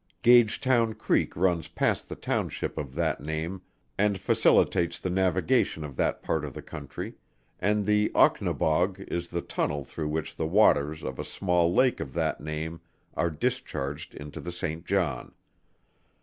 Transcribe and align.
Gagetown 0.23 0.95
Creek 0.95 1.35
runs 1.35 1.67
past 1.67 2.09
the 2.09 2.15
Township 2.15 2.75
of 2.75 2.95
that 2.95 3.21
name, 3.21 3.61
and 3.99 4.19
facilitates 4.19 4.97
the 4.97 5.11
navigation 5.11 5.83
of 5.83 5.95
that 5.97 6.23
part 6.23 6.43
of 6.43 6.55
the 6.55 6.61
country, 6.63 7.13
and 7.59 7.85
the 7.85 8.09
Ocnabog 8.15 8.99
is 9.01 9.27
the 9.27 9.41
tunnel 9.43 9.83
through 9.83 10.07
which 10.09 10.35
the 10.35 10.47
waters 10.47 11.03
of 11.03 11.19
a 11.19 11.23
small 11.23 11.71
lake 11.71 11.99
of 11.99 12.13
that 12.13 12.41
name 12.41 12.81
are 13.13 13.29
discharged 13.29 14.15
into 14.15 14.41
the 14.41 14.51
Saint 14.51 14.87
John. 14.87 15.35